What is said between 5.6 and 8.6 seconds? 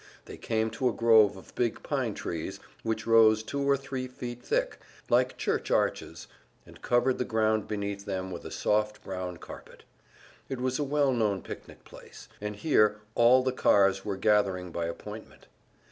arches, and covered the ground beneath them with a